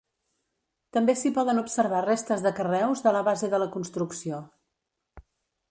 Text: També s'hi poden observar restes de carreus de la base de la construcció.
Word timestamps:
També 0.97 1.15
s'hi 1.19 1.31
poden 1.35 1.61
observar 1.63 1.99
restes 2.07 2.45
de 2.47 2.53
carreus 2.61 3.05
de 3.09 3.13
la 3.17 3.23
base 3.31 3.53
de 3.53 3.59
la 3.65 3.69
construcció. 3.77 4.41